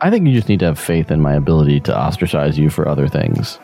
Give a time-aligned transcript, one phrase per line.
[0.00, 2.86] I think you just need to have faith in my ability to ostracize you for
[2.88, 3.58] other things.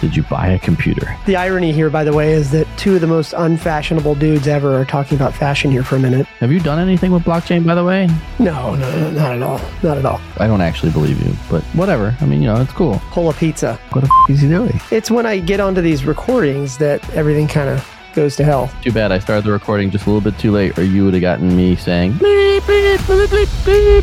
[0.00, 1.16] Did you buy a computer?
[1.24, 4.76] The irony here, by the way, is that two of the most unfashionable dudes ever
[4.78, 6.26] are talking about fashion here for a minute.
[6.40, 8.06] Have you done anything with blockchain, by the way?
[8.38, 9.60] No, no, no, not at all.
[9.82, 10.20] Not at all.
[10.36, 12.14] I don't actually believe you, but whatever.
[12.20, 13.00] I mean, you know, it's cool.
[13.10, 13.80] Pull a pizza.
[13.92, 14.78] What the f- is he doing?
[14.90, 18.72] It's when I get onto these recordings that everything kind of goes to hell.
[18.80, 21.12] Too bad I started the recording just a little bit too late, or you would
[21.12, 24.02] have gotten me saying bleep, bleep, bleep, bleep,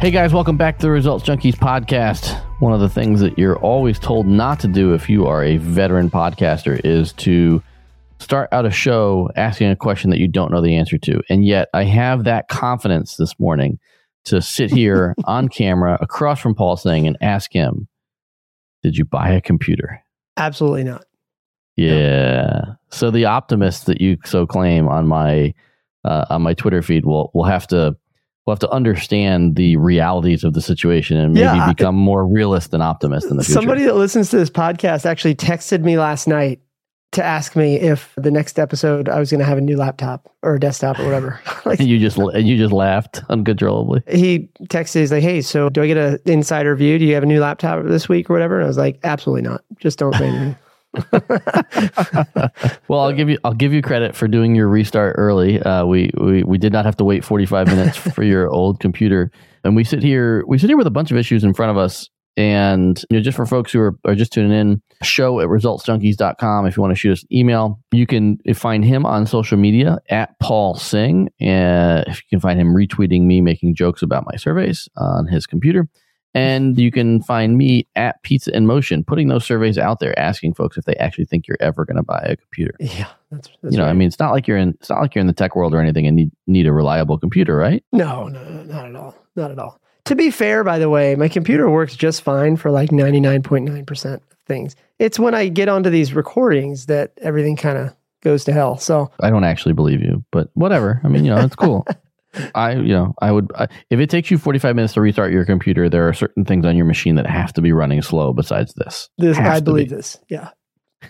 [0.00, 2.42] Hey guys, welcome back to the Results Junkies podcast.
[2.60, 5.58] One of the things that you're always told not to do if you are a
[5.58, 7.62] veteran podcaster is to
[8.18, 11.20] start out a show asking a question that you don't know the answer to.
[11.28, 13.78] And yet I have that confidence this morning
[14.24, 17.86] to sit here on camera across from Paul Singh and ask him,
[18.82, 20.02] Did you buy a computer?
[20.36, 21.04] Absolutely not.
[21.76, 22.74] Yeah.
[22.90, 25.54] So the optimist that you so claim on my
[26.04, 27.96] uh, on my Twitter feed will will have to
[28.46, 32.70] will have to understand the realities of the situation and maybe Yeah, become more realist
[32.70, 33.60] than optimist in the future.
[33.60, 36.60] Somebody that listens to this podcast actually texted me last night
[37.12, 40.32] to ask me if the next episode I was going to have a new laptop
[40.42, 41.40] or a desktop or whatever.
[41.64, 44.02] like and you just and you just laughed uncontrollably.
[44.08, 46.98] he texted, he's like, "Hey, so do I get an insider view?
[46.98, 49.42] Do you have a new laptop this week or whatever?" And I was like, "Absolutely
[49.42, 49.62] not.
[49.78, 50.56] Just don't say anything."
[52.88, 55.60] Well, I'll give you I'll give you credit for doing your restart early.
[55.60, 59.30] Uh, we, we we did not have to wait 45 minutes for your old computer,
[59.62, 61.76] and we sit here we sit here with a bunch of issues in front of
[61.76, 62.08] us.
[62.40, 66.64] And you know, just for folks who are, are just tuning in, show at resultsjunkies.com.
[66.64, 69.98] If you want to shoot us an email, you can find him on social media
[70.08, 71.28] at Paul Singh.
[71.38, 75.46] And if you can find him retweeting me making jokes about my surveys on his
[75.46, 75.86] computer.
[76.32, 80.54] And you can find me at Pizza in Motion, putting those surveys out there, asking
[80.54, 82.74] folks if they actually think you're ever going to buy a computer.
[82.78, 85.14] yeah, that's, that's you know, I mean, it's not like you're in it's not like
[85.14, 87.84] you're in the tech world or anything and need need a reliable computer, right?
[87.92, 89.14] No, no, not at all.
[89.36, 89.80] Not at all.
[90.10, 94.20] To be fair, by the way, my computer works just fine for like 99.9% of
[94.44, 94.74] things.
[94.98, 98.76] It's when I get onto these recordings that everything kind of goes to hell.
[98.76, 101.00] So, I don't actually believe you, but whatever.
[101.04, 101.86] I mean, you know, it's cool.
[102.56, 105.44] I, you know, I would I, if it takes you 45 minutes to restart your
[105.44, 108.74] computer, there are certain things on your machine that have to be running slow besides
[108.74, 109.10] this.
[109.16, 109.94] this Has I believe be.
[109.94, 110.18] this.
[110.28, 110.50] Yeah.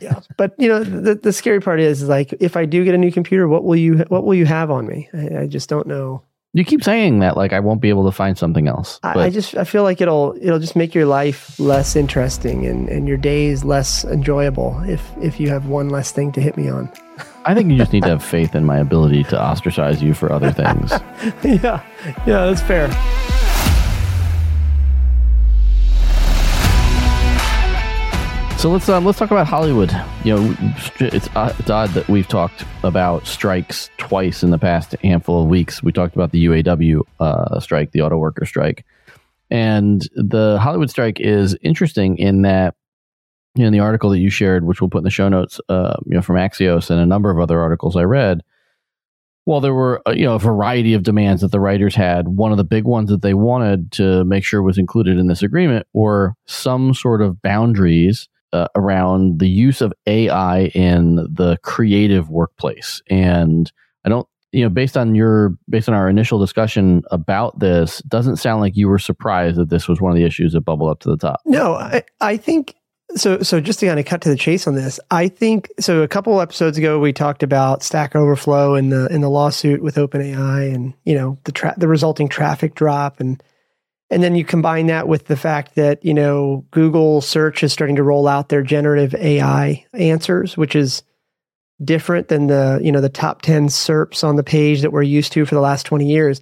[0.02, 0.20] Yeah.
[0.36, 2.98] but, you know, the, the scary part is, is like if I do get a
[2.98, 5.08] new computer, what will you what will you have on me?
[5.14, 6.22] I, I just don't know.
[6.52, 8.98] You keep saying that like I won't be able to find something else.
[9.04, 12.88] I, I just I feel like it'll it'll just make your life less interesting and,
[12.88, 16.68] and your days less enjoyable if if you have one less thing to hit me
[16.68, 16.90] on.
[17.44, 20.32] I think you just need to have faith in my ability to ostracize you for
[20.32, 20.90] other things.
[21.44, 21.82] yeah.
[22.26, 22.88] Yeah, that's fair.
[28.60, 29.90] So let's um, let's talk about Hollywood.
[30.22, 30.56] You know,
[30.98, 35.48] it's uh, it's odd that we've talked about strikes twice in the past handful of
[35.48, 35.82] weeks.
[35.82, 38.84] We talked about the UAW uh, strike, the auto worker strike,
[39.50, 42.74] and the Hollywood strike is interesting in that
[43.54, 45.58] you know, in the article that you shared, which we'll put in the show notes,
[45.70, 48.42] uh, you know, from Axios and a number of other articles I read.
[49.46, 52.28] Well, there were uh, you know a variety of demands that the writers had.
[52.28, 55.42] One of the big ones that they wanted to make sure was included in this
[55.42, 62.28] agreement were some sort of boundaries uh, around the use of AI in the creative
[62.28, 63.02] workplace.
[63.08, 63.70] And
[64.04, 68.36] I don't, you know, based on your, based on our initial discussion about this, doesn't
[68.36, 71.00] sound like you were surprised that this was one of the issues that bubbled up
[71.00, 71.40] to the top.
[71.44, 72.74] No, I, I think
[73.16, 73.42] so.
[73.42, 76.02] So just to kind of cut to the chase on this, I think so.
[76.02, 79.96] A couple episodes ago, we talked about Stack Overflow and the in the lawsuit with
[79.96, 83.42] OpenAI, and you know the tra- the resulting traffic drop, and
[84.10, 87.96] and then you combine that with the fact that you know Google search is starting
[87.96, 91.02] to roll out their generative AI answers, which is
[91.82, 95.32] different than the you know the top 10 SERPs on the page that we're used
[95.32, 96.40] to for the last 20 years.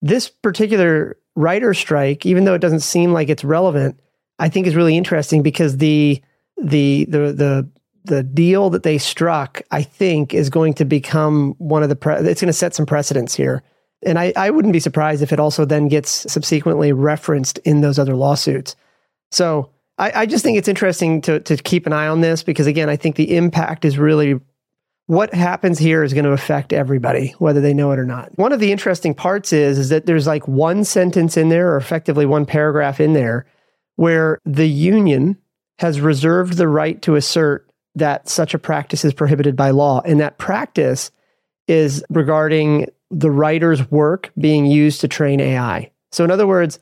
[0.00, 4.00] This particular writer strike, even though it doesn't seem like it's relevant,
[4.38, 6.22] I think is really interesting because the
[6.56, 7.68] the the the
[8.04, 12.16] the deal that they struck, I think, is going to become one of the pre-
[12.16, 13.62] it's going to set some precedents here.
[14.04, 17.98] And I, I wouldn't be surprised if it also then gets subsequently referenced in those
[17.98, 18.76] other lawsuits.
[19.30, 22.66] So I, I just think it's interesting to to keep an eye on this because
[22.66, 24.40] again, I think the impact is really
[25.06, 28.30] what happens here is going to affect everybody, whether they know it or not.
[28.38, 31.76] One of the interesting parts is, is that there's like one sentence in there, or
[31.76, 33.44] effectively one paragraph in there,
[33.96, 35.36] where the union
[35.78, 40.00] has reserved the right to assert that such a practice is prohibited by law.
[40.04, 41.10] And that practice
[41.68, 45.90] is regarding the writer's work being used to train AI.
[46.10, 46.78] So, in other words,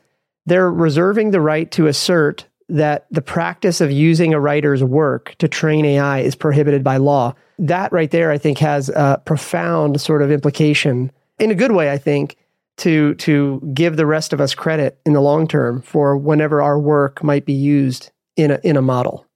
[0.46, 5.48] they're reserving the right to assert that the practice of using a writer's work to
[5.48, 7.34] train AI is prohibited by law.
[7.58, 11.90] That right there, I think, has a profound sort of implication in a good way,
[11.90, 12.36] I think,
[12.78, 16.78] to to give the rest of us credit in the long term for whenever our
[16.78, 19.26] work might be used in a in a model.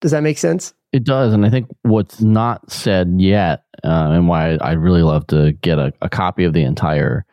[0.00, 0.74] Does that make sense?
[0.92, 5.26] It does, and I think what's not said yet, uh, and why I'd really love
[5.28, 7.24] to get a, a copy of the entire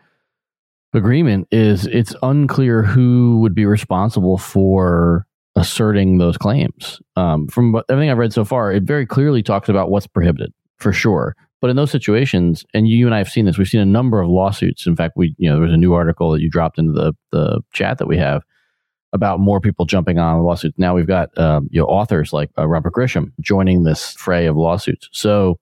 [0.93, 5.25] agreement, is it's unclear who would be responsible for
[5.55, 7.01] asserting those claims.
[7.15, 10.91] Um, from everything I've read so far, it very clearly talks about what's prohibited for
[10.91, 11.35] sure.
[11.61, 14.19] But in those situations, and you and I have seen this, we've seen a number
[14.19, 14.87] of lawsuits.
[14.87, 17.13] In fact, we you know there was a new article that you dropped into the
[17.31, 18.43] the chat that we have
[19.13, 20.79] about more people jumping on lawsuits.
[20.79, 24.57] Now we've got um, you know authors like uh, Robert Grisham joining this fray of
[24.57, 25.07] lawsuits.
[25.11, 25.59] So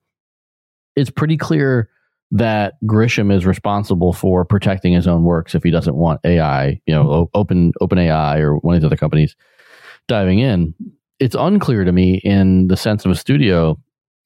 [1.00, 1.88] it's pretty clear
[2.30, 6.94] that Grisham is responsible for protecting his own works if he doesn't want AI, you
[6.94, 7.38] know, mm-hmm.
[7.38, 9.34] open open AI or one of these other companies
[10.06, 10.74] diving in.
[11.18, 13.78] It's unclear to me in the sense of a studio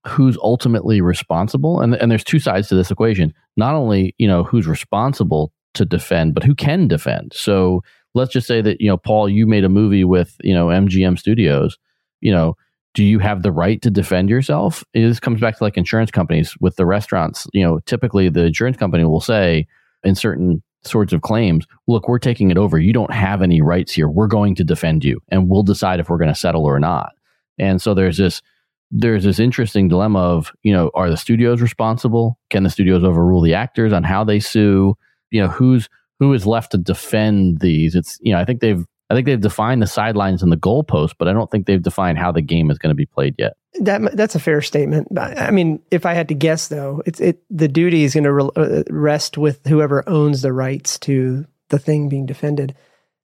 [0.06, 3.32] who's ultimately responsible and and there's two sides to this equation.
[3.56, 7.32] Not only you know who's responsible to defend but who can defend.
[7.34, 7.82] So
[8.14, 11.18] let's just say that you know paul you made a movie with you know mgm
[11.18, 11.76] studios
[12.20, 12.56] you know
[12.94, 14.84] do you have the right to defend yourself?
[14.94, 18.76] This comes back to like insurance companies with the restaurants you know typically the insurance
[18.76, 19.66] company will say
[20.04, 22.78] in certain sorts of claims look we're taking it over.
[22.78, 24.08] You don't have any rights here.
[24.08, 27.12] We're going to defend you and we'll decide if we're going to settle or not.
[27.58, 28.42] And so there's this
[28.90, 32.38] there's this interesting dilemma of you know are the studios responsible?
[32.50, 34.96] Can the studios overrule the actors on how they sue?
[35.30, 35.88] You know who's
[36.20, 37.94] who is left to defend these?
[37.94, 41.14] It's you know i think they've i think they've defined the sidelines and the goalpost
[41.18, 43.56] but i don't think they've defined how the game is going to be played yet
[43.80, 47.42] that that's a fair statement i mean if i had to guess though it's it
[47.50, 51.78] the duty is going to re- uh, rest with whoever owns the rights to the
[51.78, 52.74] thing being defended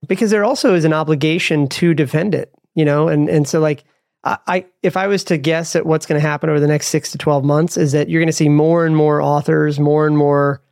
[0.06, 3.84] because there also is an obligation to defend it you know and and so like
[4.22, 7.10] I, if I was to guess at what's going to happen over the next six
[7.12, 10.16] to 12 months, is that you're going to see more and more authors, more and
[10.16, 10.62] more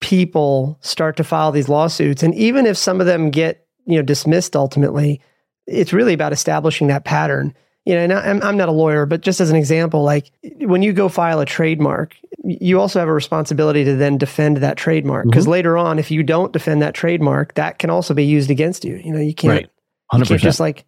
[0.00, 2.22] people start to file these lawsuits.
[2.22, 5.20] And even if some of them get, you know, dismissed ultimately,
[5.66, 7.54] it's really about establishing that pattern.
[7.84, 10.82] You know, and I'm, I'm not a lawyer, but just as an example, like when
[10.82, 12.14] you go file a trademark,
[12.44, 15.24] you also have a responsibility to then defend that trademark.
[15.24, 15.52] Because mm-hmm.
[15.52, 19.00] later on, if you don't defend that trademark, that can also be used against you.
[19.02, 19.70] You know, you can't, right.
[20.12, 20.18] 100%.
[20.18, 20.84] you can't just like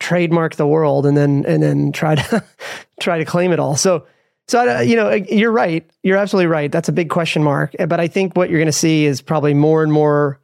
[0.00, 2.44] trademark the world and then and then try to
[3.00, 3.76] try to claim it all.
[3.76, 4.06] So
[4.48, 5.88] so you know you're right.
[6.02, 6.72] You're absolutely right.
[6.72, 7.76] That's a big question mark.
[7.78, 10.40] But I think what you're going to see is probably more and more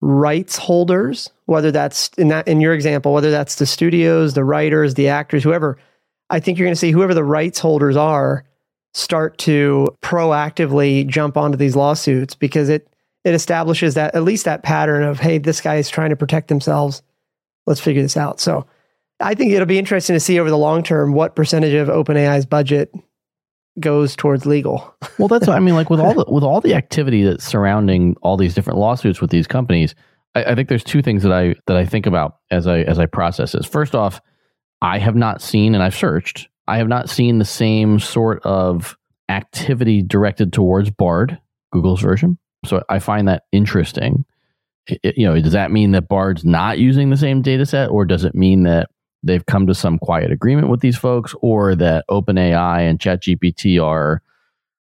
[0.00, 4.94] rights holders, whether that's in that in your example, whether that's the studios, the writers,
[4.94, 5.78] the actors, whoever.
[6.30, 8.44] I think you're going to see whoever the rights holders are
[8.94, 12.88] start to proactively jump onto these lawsuits because it
[13.24, 16.48] it establishes that at least that pattern of hey, this guy is trying to protect
[16.48, 17.02] themselves.
[17.66, 18.40] Let's figure this out.
[18.40, 18.66] So
[19.20, 22.46] I think it'll be interesting to see over the long term what percentage of OpenAI's
[22.46, 22.94] budget
[23.78, 24.94] goes towards legal.
[25.18, 25.74] well, that's what I mean.
[25.74, 29.30] Like with all the with all the activity that's surrounding all these different lawsuits with
[29.30, 29.94] these companies,
[30.34, 32.98] I, I think there's two things that I that I think about as I as
[32.98, 33.66] I process this.
[33.66, 34.20] First off,
[34.82, 38.96] I have not seen, and I've searched, I have not seen the same sort of
[39.28, 41.38] activity directed towards Bard,
[41.72, 42.38] Google's version.
[42.64, 44.24] So I find that interesting.
[44.86, 48.04] It, you know, does that mean that Bard's not using the same data set, or
[48.04, 48.88] does it mean that
[49.22, 54.22] they've come to some quiet agreement with these folks or that OpenAI and ChatGPT are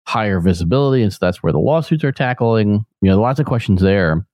[0.06, 1.04] higher visibility.
[1.04, 2.86] And so that's where the lawsuits are tackling.
[3.02, 4.26] You know, lots of questions there.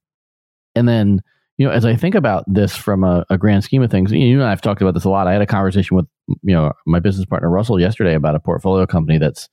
[0.75, 1.21] And then,
[1.57, 4.39] you know, as I think about this from a, a grand scheme of things, you
[4.39, 5.27] and I have talked about this a lot.
[5.27, 8.85] I had a conversation with, you know, my business partner Russell yesterday about a portfolio
[8.85, 9.49] company that's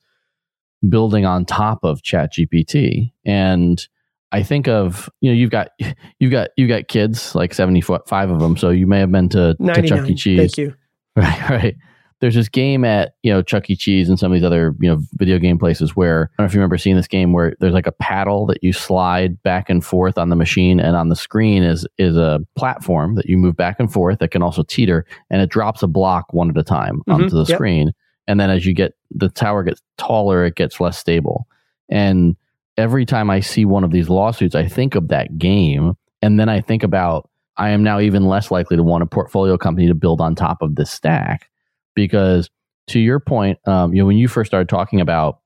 [0.87, 3.11] building on top of ChatGPT.
[3.25, 3.85] And
[4.31, 5.69] I think of you know you've got
[6.19, 9.29] you've got you've got kids like seventy five of them, so you may have been
[9.29, 10.15] to, to Chuck E.
[10.15, 10.39] Cheese.
[10.39, 10.75] Thank you.
[11.15, 11.75] Right, right.
[12.21, 13.75] There's this game at you know Chuck E.
[13.75, 16.45] Cheese and some of these other you know video game places where I don't know
[16.45, 19.69] if you remember seeing this game where there's like a paddle that you slide back
[19.69, 23.37] and forth on the machine, and on the screen is is a platform that you
[23.37, 26.57] move back and forth that can also teeter, and it drops a block one at
[26.57, 27.13] a time mm-hmm.
[27.13, 27.57] onto the yep.
[27.57, 27.91] screen,
[28.27, 31.47] and then as you get the tower gets taller, it gets less stable,
[31.89, 32.37] and
[32.79, 35.95] every time I see one of these lawsuits, I think of that game.
[36.21, 39.57] And then I think about I am now even less likely to want a portfolio
[39.57, 41.49] company to build on top of this stack.
[41.93, 42.49] Because
[42.87, 45.39] to your point, um, you know, when you first started talking about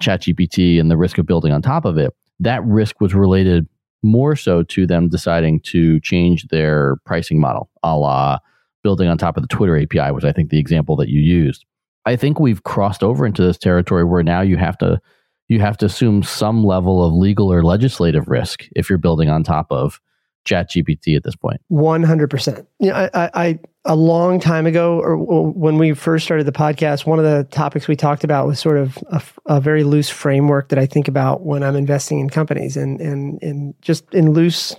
[0.00, 3.66] ChatGPT and the risk of building on top of it, that risk was related
[4.04, 8.38] more so to them deciding to change their pricing model, a la
[8.84, 11.64] building on top of the Twitter API, which I think the example that you used.
[12.04, 15.00] I think we've crossed over into this territory where now you have to
[15.48, 19.42] you have to assume some level of legal or legislative risk if you're building on
[19.42, 20.00] top of
[20.44, 21.60] Chat GPT at this point.
[21.68, 22.66] One hundred percent.
[22.78, 27.18] Yeah, I, I, a long time ago, or when we first started the podcast, one
[27.18, 30.78] of the topics we talked about was sort of a, a very loose framework that
[30.78, 34.74] I think about when I'm investing in companies, and and and just in loose,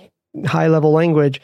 [0.46, 1.40] high level language.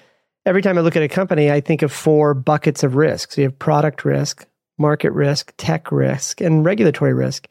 [0.46, 3.32] Every time I look at a company, I think of four buckets of risk.
[3.32, 4.46] So you have product risk,
[4.78, 7.46] market risk, tech risk, and regulatory risk.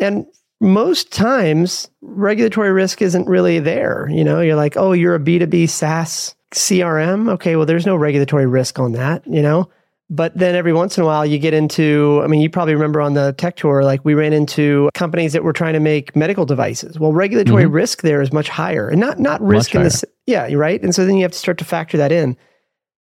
[0.00, 0.26] And
[0.60, 4.08] most times regulatory risk isn't really there.
[4.10, 7.30] You know, you're like, oh, you're a B2B SaaS CRM.
[7.32, 9.68] Okay, well, there's no regulatory risk on that, you know?
[10.10, 13.02] But then every once in a while you get into, I mean, you probably remember
[13.02, 16.46] on the tech tour, like we ran into companies that were trying to make medical
[16.46, 16.98] devices.
[16.98, 17.74] Well, regulatory mm-hmm.
[17.74, 20.06] risk there is much higher and not, not risk in this.
[20.26, 20.82] Yeah, you're right.
[20.82, 22.38] And so then you have to start to factor that in.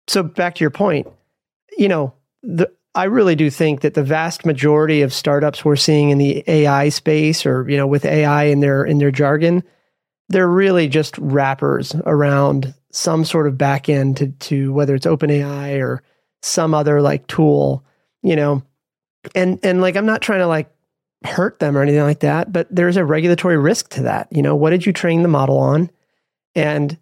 [0.07, 1.07] So back to your point,
[1.77, 6.11] you know, the, I really do think that the vast majority of startups we're seeing
[6.11, 9.63] in the AI space or, you know, with AI in their in their jargon,
[10.29, 16.03] they're really just wrappers around some sort of backend to to whether it's OpenAI or
[16.43, 17.83] some other like tool,
[18.21, 18.61] you know.
[19.33, 20.69] And and like I'm not trying to like
[21.25, 24.27] hurt them or anything like that, but there's a regulatory risk to that.
[24.31, 25.89] You know, what did you train the model on?
[26.53, 26.97] And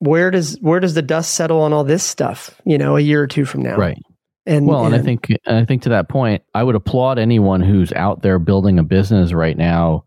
[0.00, 3.22] where does where does the dust settle on all this stuff, you know, a year
[3.22, 3.76] or two from now?
[3.76, 4.02] Right.
[4.44, 7.18] And well, and, and I think and I think to that point, I would applaud
[7.18, 10.04] anyone who's out there building a business right now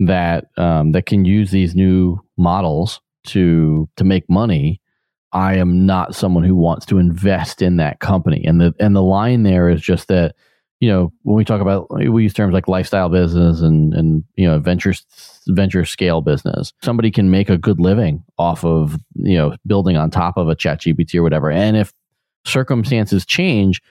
[0.00, 4.80] that um, that can use these new models to to make money.
[5.32, 9.02] I am not someone who wants to invest in that company, and the and the
[9.02, 10.34] line there is just that
[10.80, 14.48] you know when we talk about we use terms like lifestyle business and and you
[14.48, 14.94] know venture
[15.48, 16.72] venture scale business.
[16.82, 20.56] Somebody can make a good living off of you know building on top of a
[20.56, 21.52] chat gpt or whatever.
[21.52, 21.92] And if
[22.46, 23.82] circumstances change,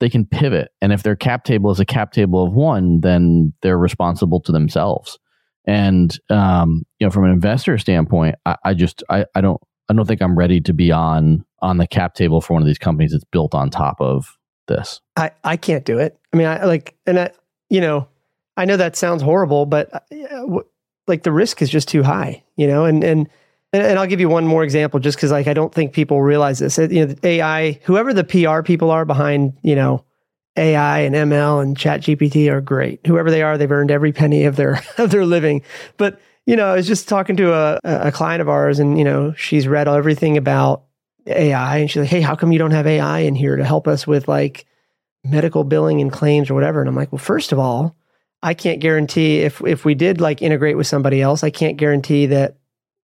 [0.00, 0.68] they can pivot.
[0.80, 4.52] And if their cap table is a cap table of one, then they're responsible to
[4.52, 5.18] themselves.
[5.66, 9.94] And um, you know, from an investor standpoint, I, I just I, I don't I
[9.94, 12.78] don't think I'm ready to be on on the cap table for one of these
[12.78, 14.36] companies that's built on top of
[14.68, 15.00] this.
[15.16, 16.18] I I can't do it.
[16.32, 17.30] I mean, I like, and I
[17.70, 18.08] you know,
[18.56, 20.60] I know that sounds horrible, but uh,
[21.06, 23.28] like the risk is just too high, you know, and and
[23.82, 26.58] and, I'll give you one more example, just because like I don't think people realize
[26.58, 26.78] this.
[26.78, 30.04] You know, AI, whoever the PR people are behind, you know,
[30.56, 33.04] AI and ML and Chat GPT are great.
[33.06, 35.62] Whoever they are, they've earned every penny of their of their living.
[35.96, 39.04] But you know, I was just talking to a, a client of ours, and you
[39.04, 40.84] know, she's read everything about
[41.26, 43.88] AI, and she's like, "Hey, how come you don't have AI in here to help
[43.88, 44.66] us with like
[45.24, 47.96] medical billing and claims or whatever?" And I'm like, "Well, first of all,
[48.42, 52.26] I can't guarantee if if we did like integrate with somebody else, I can't guarantee
[52.26, 52.58] that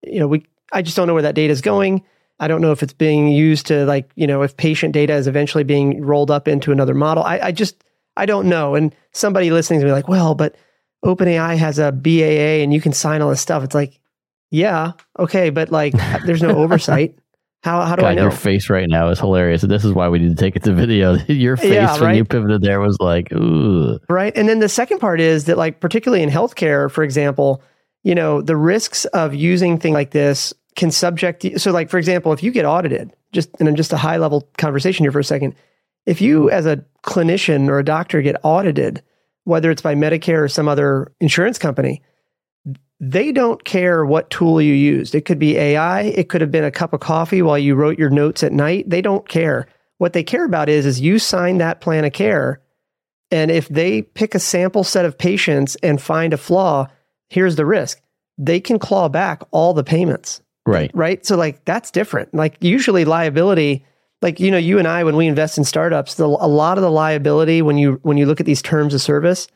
[0.06, 2.02] you know, we I just don't know where that data is going.
[2.40, 5.26] I don't know if it's being used to like, you know, if patient data is
[5.26, 7.23] eventually being rolled up into another model.
[7.23, 7.84] I, I just
[8.16, 8.75] I don't know.
[8.75, 10.56] And somebody listening to me like, well, but
[11.04, 13.62] OpenAI has a BAA and you can sign all this stuff.
[13.62, 14.00] It's like,
[14.50, 15.94] yeah, okay, but like
[16.26, 17.16] there's no oversight.
[17.62, 18.23] How, how do God, I know?
[18.23, 19.62] Your face right now is hilarious.
[19.62, 21.14] This is why we need to take it to video.
[21.28, 22.00] your face yeah, right?
[22.00, 23.99] when you pivoted there was like, ooh.
[24.11, 24.37] Right.
[24.37, 27.62] And then the second part is that, like, particularly in healthcare, for example,
[28.04, 31.58] you know, the risks of using things like this can subject you.
[31.58, 35.04] So, like, for example, if you get audited, just in just a high level conversation
[35.04, 35.54] here for a second,
[36.06, 39.02] if you as a clinician or a doctor get audited,
[39.44, 42.02] whether it's by Medicare or some other insurance company,
[43.00, 45.14] they don't care what tool you used.
[45.14, 47.99] It could be AI, it could have been a cup of coffee while you wrote
[47.99, 48.88] your notes at night.
[48.88, 49.66] They don't care.
[49.99, 52.61] What they care about is is you sign that plan of care
[53.30, 56.87] and if they pick a sample set of patients and find a flaw,
[57.34, 58.00] here's the risk
[58.38, 60.40] they can claw back all the payments.
[60.66, 60.90] Right.
[60.94, 61.24] Right.
[61.24, 62.32] So, like, that's different.
[62.34, 63.84] Like, usually liability,
[64.22, 66.82] like, you know, you and I, when we invest in startups, the, a lot of
[66.82, 69.46] the liability, when you, when you look at these terms of service,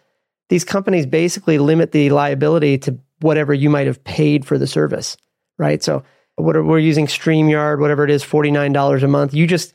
[0.49, 5.17] these companies basically limit the liability to whatever you might have paid for the service.
[5.57, 5.83] Right.
[5.83, 6.05] So,
[6.37, 9.35] what are, we're using StreamYard, whatever it is, $49 a month.
[9.35, 9.73] You just,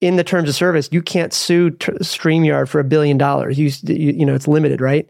[0.00, 3.58] in the terms of service, you can't sue t- StreamYard for a billion dollars.
[3.58, 5.08] You, you, you know, it's limited, right?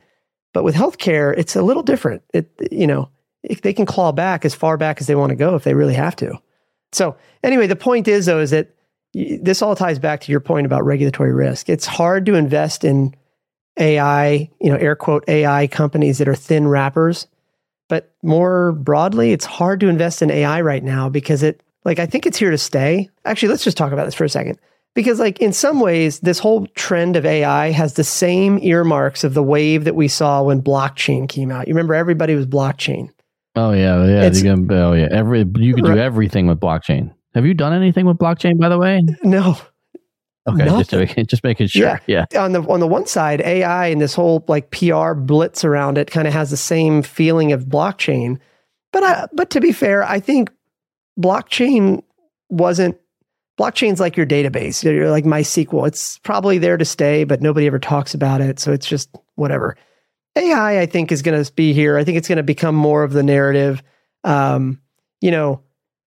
[0.56, 2.22] But with healthcare, it's a little different.
[2.32, 3.10] It, you know,
[3.60, 5.92] they can claw back as far back as they want to go if they really
[5.92, 6.40] have to.
[6.92, 8.74] So anyway, the point is though is that
[9.12, 11.68] this all ties back to your point about regulatory risk.
[11.68, 13.14] It's hard to invest in
[13.78, 17.26] AI, you know, air quote AI companies that are thin wrappers.
[17.90, 22.06] But more broadly, it's hard to invest in AI right now because it, like, I
[22.06, 23.10] think it's here to stay.
[23.26, 24.58] Actually, let's just talk about this for a second
[24.96, 29.34] because like in some ways this whole trend of ai has the same earmarks of
[29.34, 31.68] the wave that we saw when blockchain came out.
[31.68, 33.10] You remember everybody was blockchain.
[33.54, 35.08] Oh yeah yeah can, oh yeah.
[35.12, 37.14] Every you can do everything with blockchain.
[37.34, 39.04] Have you done anything with blockchain by the way?
[39.22, 39.56] No.
[40.48, 42.00] Okay just, making, just making sure.
[42.06, 42.24] Yeah.
[42.32, 42.42] yeah.
[42.42, 46.10] On the on the one side ai and this whole like pr blitz around it
[46.10, 48.38] kind of has the same feeling of blockchain.
[48.92, 50.50] But I, but to be fair i think
[51.20, 52.02] blockchain
[52.48, 52.96] wasn't
[53.58, 54.82] blockchain's like your database.
[54.82, 55.86] You're like MySQL.
[55.86, 58.58] It's probably there to stay, but nobody ever talks about it.
[58.58, 59.76] So it's just whatever.
[60.36, 61.96] AI, I think, is going to be here.
[61.96, 63.82] I think it's going to become more of the narrative.
[64.24, 64.80] Um,
[65.20, 65.62] you know,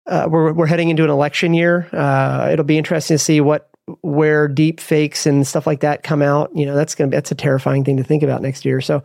[0.07, 1.87] uh, we're we're heading into an election year.
[1.91, 3.69] Uh, it'll be interesting to see what
[4.01, 6.51] where deep fakes and stuff like that come out.
[6.55, 8.81] You know, that's going to that's a terrifying thing to think about next year.
[8.81, 9.03] So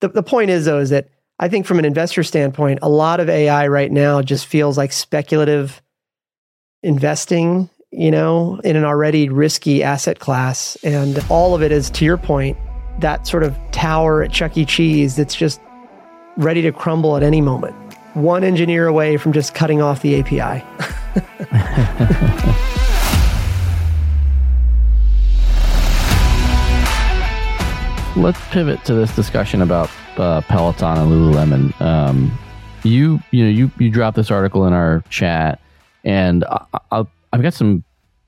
[0.00, 1.08] the the point is though is that
[1.38, 4.92] I think from an investor standpoint, a lot of AI right now just feels like
[4.92, 5.80] speculative
[6.82, 10.76] investing, you know, in an already risky asset class.
[10.84, 12.56] And all of it is, to your point,
[13.00, 14.64] that sort of tower at Chuck E.
[14.64, 15.60] Cheese that's just
[16.36, 17.74] ready to crumble at any moment.
[18.14, 20.64] One engineer away from just cutting off the API.
[28.20, 31.80] Let's pivot to this discussion about uh, Peloton and Lululemon.
[31.80, 32.36] Um,
[32.82, 35.60] you, you know, you you dropped this article in our chat
[36.04, 37.84] and I, I've got some,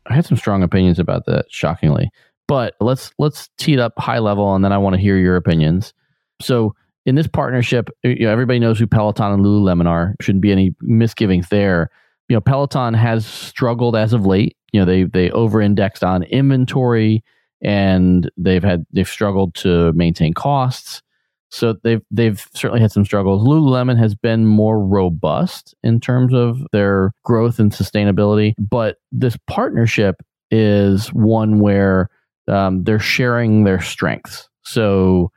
[0.06, 2.10] I had some strong opinions about that, shockingly.
[2.48, 5.36] But let's let's tee it up high level, and then I want to hear your
[5.36, 5.94] opinions.
[6.40, 6.74] So
[7.06, 10.16] in this partnership, you know, everybody knows who Peloton and Lululemon are.
[10.20, 11.90] Shouldn't be any misgivings there.
[12.28, 14.56] You know, Peloton has struggled as of late.
[14.72, 17.24] You know, they they over indexed on inventory,
[17.62, 21.02] and they've had they've struggled to maintain costs.
[21.50, 23.46] So they've they've certainly had some struggles.
[23.46, 30.16] Lululemon has been more robust in terms of their growth and sustainability, but this partnership
[30.52, 32.08] is one where
[32.48, 34.48] um, they're sharing their strengths.
[34.64, 35.32] So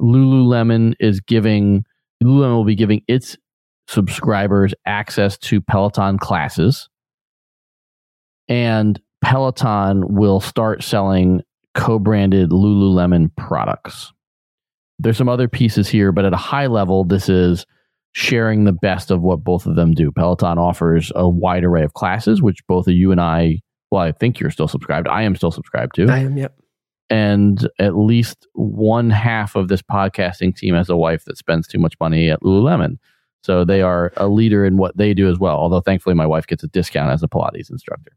[0.00, 1.84] Lululemon is giving
[2.22, 3.36] Lululemon will be giving its
[3.88, 6.88] subscribers access to Peloton classes,
[8.48, 11.42] and Peloton will start selling
[11.74, 14.12] co-branded Lululemon products.
[14.98, 17.66] There's some other pieces here, but at a high level, this is
[18.12, 20.10] sharing the best of what both of them do.
[20.10, 23.60] Peloton offers a wide array of classes, which both of you and I,
[23.90, 25.06] well, I think you're still subscribed.
[25.06, 26.08] I am still subscribed to.
[26.08, 26.56] I am, yep.
[27.10, 31.78] And at least one half of this podcasting team has a wife that spends too
[31.78, 32.98] much money at Lululemon.
[33.42, 35.56] So they are a leader in what they do as well.
[35.56, 38.12] Although thankfully my wife gets a discount as a Pilates instructor.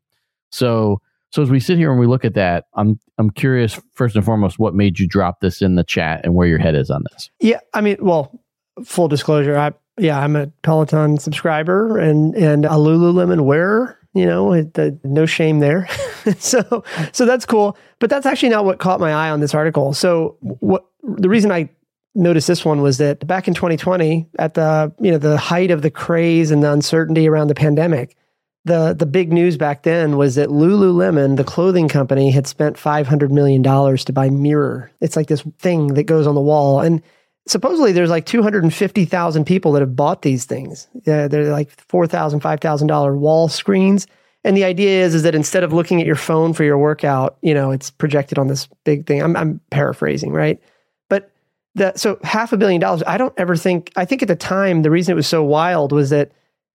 [0.51, 1.01] So
[1.31, 4.25] so as we sit here and we look at that, I'm I'm curious first and
[4.25, 7.03] foremost what made you drop this in the chat and where your head is on
[7.11, 7.29] this.
[7.39, 8.39] Yeah, I mean, well,
[8.83, 13.97] full disclosure, I yeah, I'm a Peloton subscriber and and a Lululemon wearer.
[14.15, 14.69] You know,
[15.03, 15.87] no shame there.
[16.39, 17.77] so so that's cool.
[17.99, 19.93] But that's actually not what caught my eye on this article.
[19.93, 21.69] So what the reason I
[22.15, 25.83] noticed this one was that back in 2020, at the you know the height of
[25.83, 28.17] the craze and the uncertainty around the pandemic,
[28.65, 33.07] the the big news back then was that Lululemon, the clothing company, had spent five
[33.07, 34.91] hundred million dollars to buy Mirror.
[35.01, 37.01] It's like this thing that goes on the wall, and
[37.47, 40.87] supposedly there's like two hundred and fifty thousand people that have bought these things.
[41.05, 44.07] Yeah, they're like four thousand, five thousand dollar wall screens.
[44.43, 47.37] And the idea is is that instead of looking at your phone for your workout,
[47.41, 49.21] you know, it's projected on this big thing.
[49.21, 50.61] I'm, I'm paraphrasing, right?
[51.09, 51.31] But
[51.75, 53.03] the so half a billion dollars.
[53.05, 53.91] I don't ever think.
[53.95, 56.31] I think at the time the reason it was so wild was that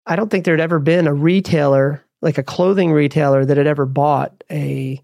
[0.05, 3.85] I don't think there'd ever been a retailer, like a clothing retailer, that had ever
[3.85, 5.01] bought a,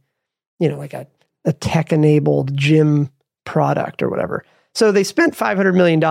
[0.60, 1.08] you know, like a,
[1.46, 3.10] a tech enabled gym
[3.46, 4.44] product or whatever.
[4.74, 6.04] So they spent $500 million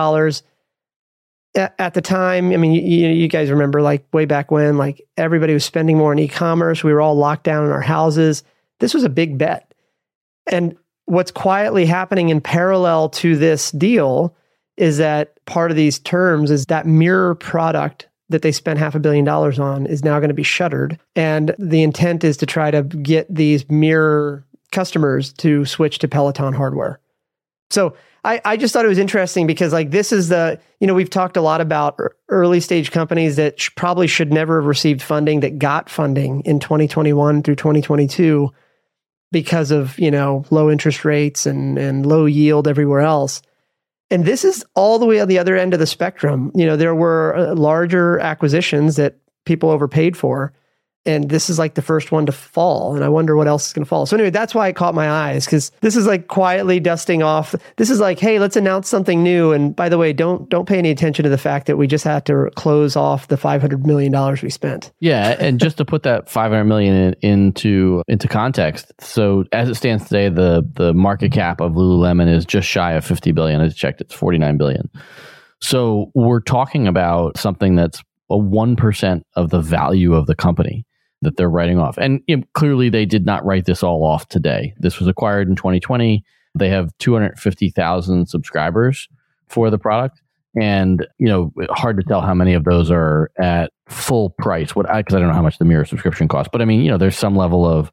[1.55, 2.51] at, at the time.
[2.51, 6.11] I mean, you, you guys remember like way back when, like everybody was spending more
[6.11, 6.83] on e commerce.
[6.83, 8.43] We were all locked down in our houses.
[8.79, 9.73] This was a big bet.
[10.51, 14.35] And what's quietly happening in parallel to this deal
[14.75, 18.99] is that part of these terms is that mirror product that they spent half a
[18.99, 20.99] billion dollars on is now going to be shuttered.
[21.15, 26.53] And the intent is to try to get these mirror customers to switch to Peloton
[26.53, 26.99] hardware.
[27.69, 30.93] So I, I just thought it was interesting because like this is the you know
[30.93, 34.67] we've talked a lot about er, early stage companies that sh- probably should never have
[34.67, 38.51] received funding that got funding in 2021 through 2022
[39.31, 43.41] because of you know low interest rates and and low yield everywhere else
[44.09, 46.51] and this is all the way on the other end of the spectrum.
[46.55, 50.53] You know, there were uh, larger acquisitions that people overpaid for
[51.07, 53.73] and this is like the first one to fall and i wonder what else is
[53.73, 54.05] going to fall.
[54.05, 57.55] So anyway that's why it caught my eyes because this is like quietly dusting off.
[57.77, 59.51] This is like hey let's announce something new.
[59.51, 62.03] And by the way don't don't pay any attention to the fact that we just
[62.03, 64.91] had to close off the 500 million dollars we spent.
[64.99, 69.75] Yeah and just to put that 500 million in, into into context so as it
[69.75, 73.61] stands today the the market cap of lululemon is just shy of 50 billion.
[73.61, 74.89] I checked it's 49 billion.
[75.59, 80.85] So we're talking about something that's a 1% of the value of the company
[81.21, 81.97] that they're writing off.
[81.97, 84.73] And you know, clearly, they did not write this all off today.
[84.79, 86.23] This was acquired in 2020.
[86.55, 89.07] They have 250,000 subscribers
[89.47, 90.21] for the product.
[90.59, 94.75] and you know, hard to tell how many of those are at full price.
[94.75, 96.81] What because I, I don't know how much the mirror subscription costs, but I mean,
[96.81, 97.91] you know, there's some level of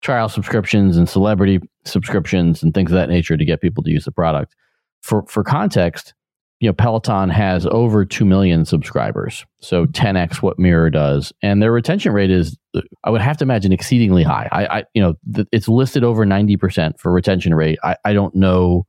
[0.00, 4.04] trial subscriptions and celebrity subscriptions and things of that nature to get people to use
[4.04, 4.54] the product.
[5.02, 6.14] For for context,
[6.60, 9.46] you know, Peloton has over 2 million subscribers.
[9.60, 11.32] So 10x what Mirror does.
[11.40, 12.58] And their retention rate is,
[13.04, 14.48] I would have to imagine, exceedingly high.
[14.50, 17.78] I, I you know, th- it's listed over 90% for retention rate.
[17.84, 18.86] I, I don't know,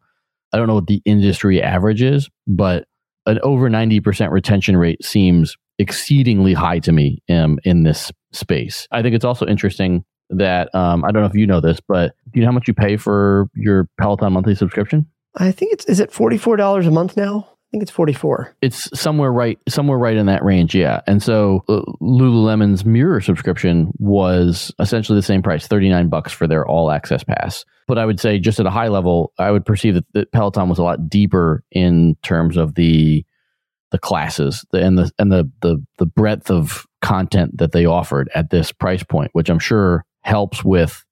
[0.51, 2.85] I don't know what the industry average is, but
[3.27, 8.87] an over 90% retention rate seems exceedingly high to me um, in this space.
[8.91, 12.15] I think it's also interesting that, um, I don't know if you know this, but
[12.31, 15.05] do you know how much you pay for your Peloton monthly subscription?
[15.35, 17.47] I think it's, is it $44 a month now?
[17.69, 18.55] I think it's 44.
[18.63, 21.01] It's somewhere right somewhere right in that range, yeah.
[21.05, 26.67] And so uh, Lululemon's Mirror subscription was essentially the same price, 39 bucks for their
[26.67, 27.65] all access pass.
[27.87, 30.67] But I would say just at a high level, I would perceive that, that Peloton
[30.67, 33.23] was a lot deeper in terms of the
[33.91, 38.49] the classes and the and the the the breadth of content that they offered at
[38.49, 41.05] this price point, which I'm sure helps with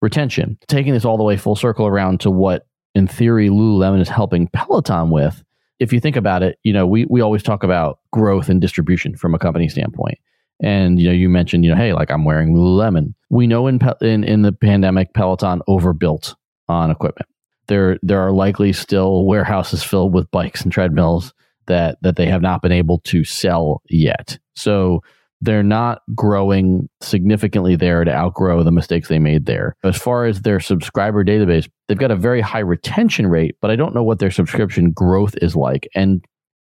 [0.00, 0.58] retention.
[0.66, 4.48] Taking this all the way full circle around to what in theory Lululemon is helping
[4.48, 5.44] Peloton with
[5.82, 9.16] if you think about it, you know, we, we always talk about growth and distribution
[9.16, 10.18] from a company standpoint.
[10.62, 13.14] And you know, you mentioned, you know, hey, like I'm wearing Lululemon.
[13.30, 16.36] We know in in in the pandemic, Peloton overbuilt
[16.68, 17.28] on equipment.
[17.66, 21.34] There there are likely still warehouses filled with bikes and treadmills
[21.66, 24.38] that that they have not been able to sell yet.
[24.54, 25.02] So
[25.42, 29.74] they're not growing significantly there to outgrow the mistakes they made there.
[29.82, 33.76] As far as their subscriber database, they've got a very high retention rate, but I
[33.76, 35.88] don't know what their subscription growth is like.
[35.96, 36.24] And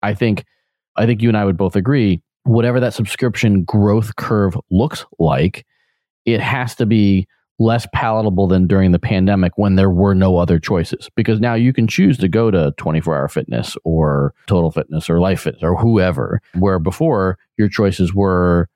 [0.02, 0.44] I think
[0.94, 5.66] I think you and I would both agree, whatever that subscription growth curve looks like,
[6.24, 7.26] it has to be
[7.62, 11.08] less palatable than during the pandemic when there were no other choices.
[11.16, 15.20] Because now you can choose to go to 24 hour fitness or total fitness or
[15.20, 18.68] life fitness or whoever, where before your choices were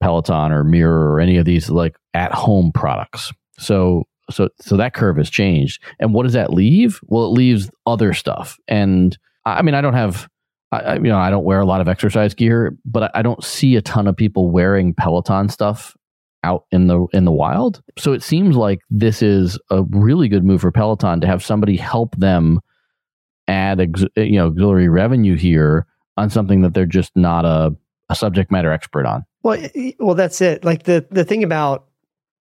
[0.00, 3.32] Peloton or Mirror or any of these like at home products.
[3.58, 5.82] So, so, so that curve has changed.
[5.98, 7.00] And what does that leave?
[7.04, 8.58] Well, it leaves other stuff.
[8.66, 10.28] And I mean, I don't have,
[10.72, 13.76] I, you know, I don't wear a lot of exercise gear, but I don't see
[13.76, 15.96] a ton of people wearing Peloton stuff
[16.44, 17.82] out in the in the wild.
[17.98, 21.76] So it seems like this is a really good move for Peloton to have somebody
[21.76, 22.60] help them
[23.48, 27.74] add ex, eh, you know auxiliary revenue here on something that they're just not a,
[28.08, 29.24] a subject matter expert on.
[29.42, 29.60] Well,
[29.98, 30.64] well, that's it.
[30.64, 31.86] Like the the thing about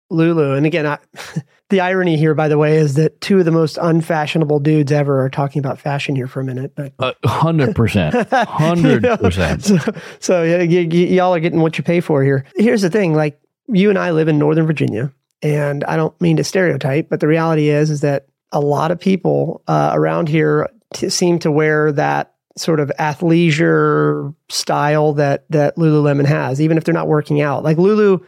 [0.10, 1.00] Lulu, and again, I,
[1.70, 5.24] the irony here, by the way, is that two of the most unfashionable dudes ever
[5.24, 6.74] are talking about fashion here for a minute.
[6.76, 9.72] But uh, hundred percent, hundred percent.
[10.20, 12.46] So, yeah, y'all are getting what you pay for here.
[12.56, 16.38] Here's the thing: like you and I live in Northern Virginia, and I don't mean
[16.38, 20.70] to stereotype, but the reality is is that a lot of people uh, around here
[20.94, 26.84] t- seem to wear that sort of athleisure style that that Lululemon has, even if
[26.84, 27.64] they're not working out.
[27.64, 28.20] Like Lulu,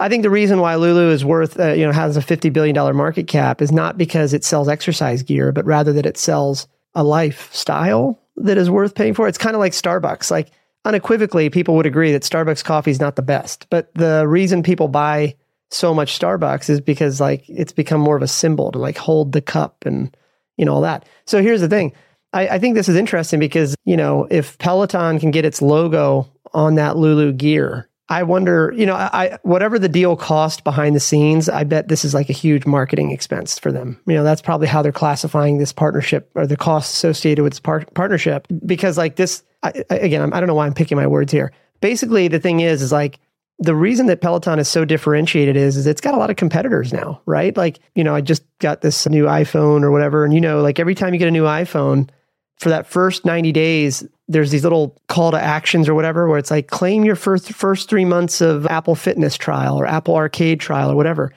[0.00, 2.74] I think the reason why Lulu is worth uh, you know has a fifty billion
[2.74, 6.66] dollar market cap is not because it sells exercise gear, but rather that it sells
[6.94, 9.28] a lifestyle that is worth paying for.
[9.28, 10.50] It's kind of like Starbucks, like
[10.86, 13.66] unequivocally, people would agree that Starbucks coffee is not the best.
[13.70, 15.34] But the reason people buy
[15.70, 19.32] so much Starbucks is because like it's become more of a symbol to like hold
[19.32, 20.16] the cup and
[20.56, 21.06] you know all that.
[21.26, 21.92] So here's the thing.
[22.32, 26.28] I, I think this is interesting because you know if Peloton can get its logo
[26.54, 31.00] on that Lulu gear, I wonder, you know, I whatever the deal cost behind the
[31.00, 34.00] scenes, I bet this is like a huge marketing expense for them.
[34.06, 37.60] You know, that's probably how they're classifying this partnership or the costs associated with this
[37.60, 38.46] par- partnership.
[38.64, 41.52] Because like this, I, again, I don't know why I'm picking my words here.
[41.80, 43.18] Basically, the thing is, is like
[43.58, 46.92] the reason that Peloton is so differentiated is, is it's got a lot of competitors
[46.92, 47.56] now, right?
[47.56, 50.78] Like, you know, I just got this new iPhone or whatever, and you know, like
[50.78, 52.08] every time you get a new iPhone,
[52.56, 56.50] for that first 90 days, there's these little call to actions or whatever where it's
[56.50, 60.90] like claim your first first three months of Apple Fitness trial or Apple Arcade trial
[60.90, 61.32] or whatever.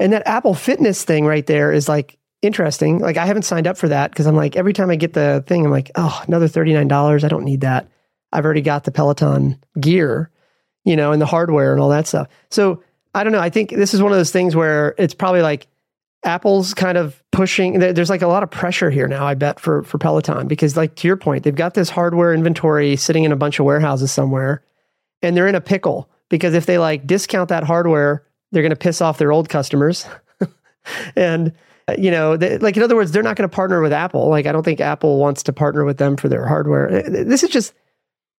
[0.00, 2.98] And that Apple Fitness thing right there is like interesting.
[2.98, 5.44] Like I haven't signed up for that because I'm like every time I get the
[5.46, 7.24] thing, I'm like, oh, another $39.
[7.24, 7.88] I don't need that.
[8.32, 10.30] I've already got the Peloton gear,
[10.84, 12.28] you know, and the hardware and all that stuff.
[12.50, 12.82] So
[13.14, 13.40] I don't know.
[13.40, 15.68] I think this is one of those things where it's probably like
[16.24, 17.78] Apple's kind of pushing.
[17.78, 19.26] There's like a lot of pressure here now.
[19.26, 22.96] I bet for for Peloton because, like to your point, they've got this hardware inventory
[22.96, 24.64] sitting in a bunch of warehouses somewhere,
[25.22, 28.76] and they're in a pickle because if they like discount that hardware, they're going to
[28.76, 30.06] piss off their old customers,
[31.16, 31.52] and
[31.98, 34.28] you know, they, like in other words, they're not going to partner with Apple.
[34.28, 37.02] Like I don't think Apple wants to partner with them for their hardware.
[37.02, 37.74] This is just,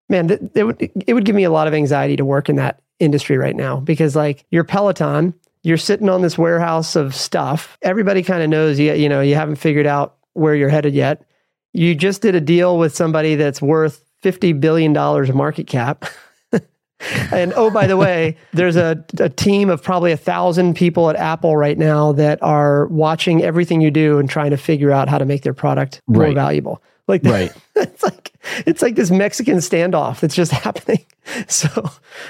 [0.09, 2.81] man, it would it would give me a lot of anxiety to work in that
[2.99, 7.77] industry right now because like your Peloton you're sitting on this warehouse of stuff.
[7.83, 11.25] Everybody kind of knows you, you know, you haven't figured out where you're headed yet.
[11.73, 14.93] you just did a deal with somebody that's worth $50 billion
[15.37, 16.05] market cap.
[17.33, 21.17] and oh, by the way, there's a, a team of probably a thousand people at
[21.17, 25.19] Apple right now that are watching everything you do and trying to figure out how
[25.19, 26.35] to make their product more Right.
[26.35, 26.83] valuable.
[27.07, 27.53] Like Right.
[27.77, 28.33] it's like
[28.67, 31.05] it's like this Mexican standoff that's just happening.
[31.49, 31.69] So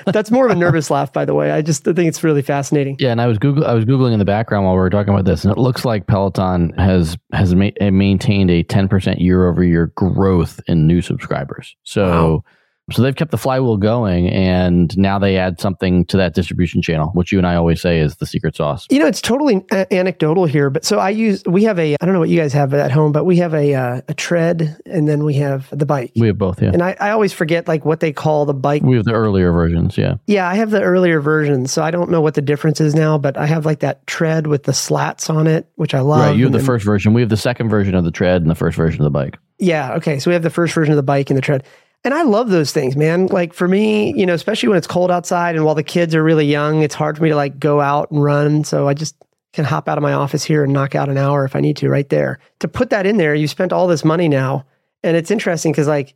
[0.06, 1.50] that's more of a nervous laugh, by the way.
[1.50, 2.96] I just think it's really fascinating.
[3.00, 5.12] Yeah, and I was Google I was googling in the background while we were talking
[5.12, 9.20] about this, and it looks like Peloton has has ma- uh, maintained a ten percent
[9.20, 11.76] year over year growth in new subscribers.
[11.84, 12.06] So.
[12.08, 12.44] Wow.
[12.92, 17.08] So they've kept the flywheel going, and now they add something to that distribution channel,
[17.14, 18.86] which you and I always say is the secret sauce.
[18.90, 22.04] You know, it's totally a- anecdotal here, but so I use we have a I
[22.04, 24.76] don't know what you guys have at home, but we have a uh, a tread
[24.84, 26.12] and then we have the bike.
[26.14, 26.72] We have both, yeah.
[26.74, 28.82] And I, I always forget like what they call the bike.
[28.82, 30.16] We have the earlier versions, yeah.
[30.26, 33.16] Yeah, I have the earlier version, so I don't know what the difference is now,
[33.16, 36.20] but I have like that tread with the slats on it, which I love.
[36.20, 37.14] right, you have and the then- first version.
[37.14, 39.38] We have the second version of the tread and the first version of the bike.
[39.58, 39.94] Yeah.
[39.94, 40.18] Okay.
[40.18, 41.64] So we have the first version of the bike and the tread.
[42.04, 43.26] And I love those things, man.
[43.28, 46.22] Like for me, you know, especially when it's cold outside and while the kids are
[46.22, 48.62] really young, it's hard for me to like go out and run.
[48.62, 49.16] So I just
[49.54, 51.76] can hop out of my office here and knock out an hour if I need
[51.78, 52.40] to right there.
[52.60, 54.66] To put that in there, you spent all this money now.
[55.02, 56.14] And it's interesting because like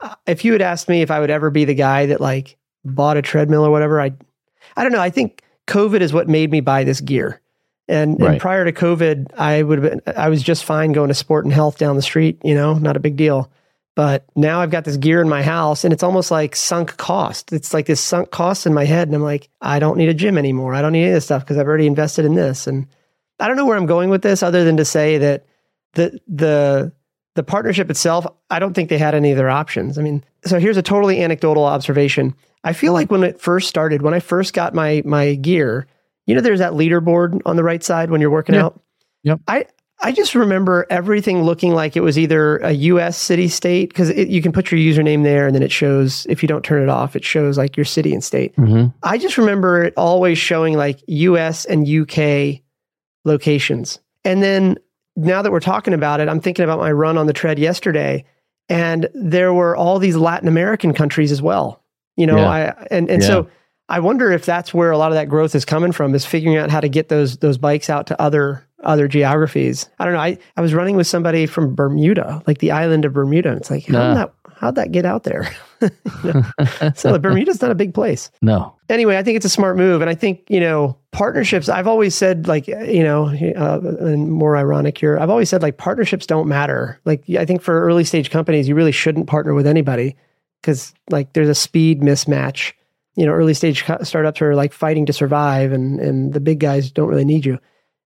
[0.00, 2.56] uh, if you had asked me if I would ever be the guy that like
[2.84, 4.12] bought a treadmill or whatever, I
[4.76, 5.00] I don't know.
[5.00, 7.40] I think COVID is what made me buy this gear.
[7.90, 8.32] And, Right.
[8.32, 11.44] and prior to COVID, I would have been, I was just fine going to sport
[11.46, 13.50] and health down the street, you know, not a big deal.
[13.98, 17.52] But now I've got this gear in my house and it's almost like sunk cost.
[17.52, 19.08] It's like this sunk cost in my head.
[19.08, 20.72] And I'm like, I don't need a gym anymore.
[20.72, 22.68] I don't need any of this stuff because I've already invested in this.
[22.68, 22.86] And
[23.40, 25.46] I don't know where I'm going with this other than to say that
[25.94, 26.92] the, the,
[27.34, 29.98] the partnership itself, I don't think they had any other options.
[29.98, 32.36] I mean, so here's a totally anecdotal observation.
[32.62, 35.88] I feel like when it first started, when I first got my my gear,
[36.24, 38.66] you know, there's that leaderboard on the right side when you're working Yeah.
[38.66, 38.80] out.
[39.24, 39.40] Yep.
[39.48, 39.64] I
[40.00, 43.16] I just remember everything looking like it was either a U.S.
[43.18, 46.46] city state because you can put your username there and then it shows if you
[46.46, 48.54] don't turn it off, it shows like your city and state.
[48.56, 48.96] Mm-hmm.
[49.02, 52.60] I just remember it always showing like US and UK
[53.24, 53.98] locations.
[54.24, 54.76] And then
[55.16, 58.24] now that we're talking about it, I'm thinking about my run on the tread yesterday,
[58.68, 61.82] and there were all these Latin American countries as well.
[62.16, 62.48] You know, Yeah.
[62.48, 63.28] I and and Yeah.
[63.28, 63.48] so
[63.88, 66.56] I wonder if that's where a lot of that growth is coming from is figuring
[66.56, 69.88] out how to get those those bikes out to other other geographies.
[69.98, 70.20] I don't know.
[70.20, 73.50] I, I was running with somebody from Bermuda, like the island of Bermuda.
[73.50, 74.14] and It's like, how Nah.
[74.14, 75.48] that how'd that get out there?
[76.24, 77.18] Know?
[77.20, 78.74] Bermuda's not a big place No.
[78.88, 81.68] anyway, I think it's a smart move, and I think you know partnerships.
[81.68, 85.18] I've always said like you know, uh, and more ironic here.
[85.18, 87.00] I've always said like partnerships don't matter.
[87.04, 90.16] Like I think for early stage companies, you really shouldn't partner with anybody
[90.60, 92.72] because like there's a speed mismatch.
[93.14, 96.90] You know, early stage startups are like fighting to survive, and and the big guys
[96.90, 97.58] don't really need you.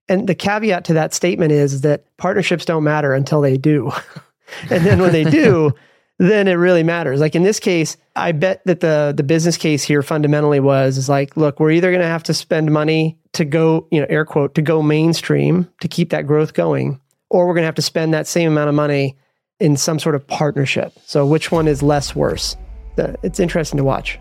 [0.08, 3.92] And the caveat to that statement is that partnerships don't matter until they do,
[4.70, 5.72] and then when they do
[6.18, 7.20] then it really matters.
[7.20, 11.08] Like in this case, I bet that the the business case here fundamentally was is
[11.08, 14.24] like, look, we're either going to have to spend money to go, you know, air
[14.24, 17.82] quote, to go mainstream to keep that growth going, or we're going to have to
[17.82, 19.16] spend that same amount of money
[19.58, 20.92] in some sort of partnership.
[21.06, 22.56] So which one is less worse?
[22.96, 24.18] It's interesting to watch.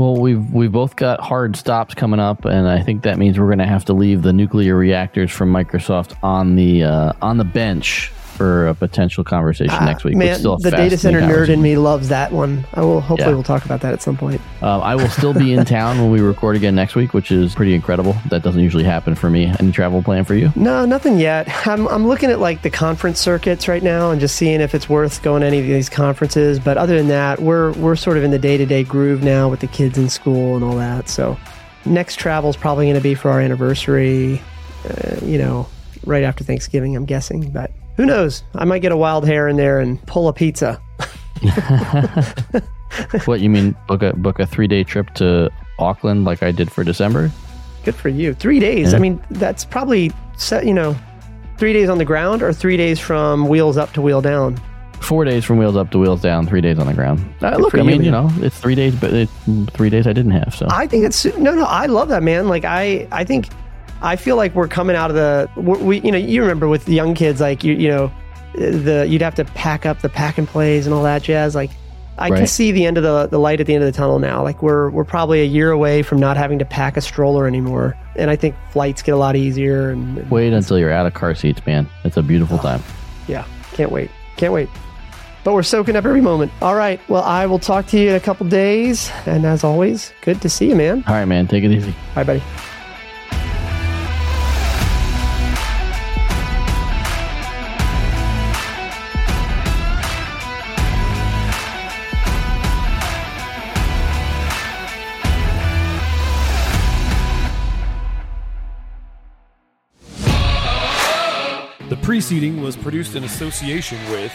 [0.00, 3.48] Well, we've we've both got hard stops coming up, and I think that means we're
[3.48, 7.44] going to have to leave the nuclear reactors from Microsoft on the uh, on the
[7.44, 8.10] bench
[8.40, 10.16] for a potential conversation next week.
[10.16, 12.64] Man, still the data center nerd in me loves that one.
[12.72, 13.34] I will hopefully Yeah.
[13.34, 14.40] we'll talk about that at some point.
[14.62, 17.54] Um, I will still be in town when we record again next week, which is
[17.54, 18.16] pretty incredible.
[18.30, 19.52] That doesn't usually happen for me.
[19.60, 20.50] Any travel plan for you?
[20.56, 21.48] No, nothing yet.
[21.66, 24.88] I'm I'm looking at like the conference circuits right now and just seeing if it's
[24.88, 26.58] worth going to any of these conferences.
[26.58, 29.50] But other than that, we're we're sort of in the day to day groove now
[29.50, 31.10] with the kids in school and all that.
[31.10, 31.36] So
[31.84, 34.40] next travel is probably going to be for our anniversary.
[34.88, 35.68] Uh, you know,
[36.06, 37.50] right after Thanksgiving, I'm guessing.
[37.50, 38.42] But who knows?
[38.54, 40.80] I might get a wild hair in there and pull a pizza.
[43.26, 43.76] what you mean?
[43.88, 47.30] Book a book a three day trip to Auckland like I did for December?
[47.84, 48.32] Good for you.
[48.32, 48.92] Three days.
[48.92, 48.96] Yeah.
[48.96, 50.64] I mean, that's probably set.
[50.64, 50.96] You know,
[51.58, 54.58] three days on the ground or three days from wheels up to wheel down.
[55.00, 57.22] Four days from wheels up to wheels down, three days on the ground.
[57.42, 59.32] Uh, look, I you, mean, you know, it's three days, but it's
[59.74, 60.54] three days I didn't have.
[60.54, 61.64] So I think it's no, no.
[61.64, 62.48] I love that man.
[62.48, 63.50] Like I, I think,
[64.02, 65.48] I feel like we're coming out of the.
[65.60, 68.12] we- you know, you remember with the young kids, like you, you know,
[68.54, 71.54] the you'd have to pack up the pack and plays and all that jazz.
[71.54, 71.70] Like
[72.18, 74.18] I can see the end of the the light at the end of the tunnel
[74.18, 74.42] now.
[74.42, 77.96] Like we're we're probably a year away from not having to pack a stroller anymore,
[78.16, 79.90] and I think flights get a lot easier.
[79.90, 81.88] And, and wait until you're out of car seats, man.
[82.04, 82.82] It's a beautiful oh, time.
[83.26, 84.68] yeah, can't wait, can't wait.
[85.42, 86.52] But we're soaking up every moment.
[86.60, 87.00] All right.
[87.08, 90.50] Well, I will talk to you in a couple days, and as always, good to
[90.50, 91.02] see you, man.
[91.06, 91.46] All right, man.
[91.46, 91.94] Take it easy.
[92.14, 92.42] Bye, buddy.
[112.10, 114.32] Preceding was produced in association with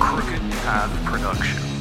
[0.00, 1.75] Crooked Path Productions.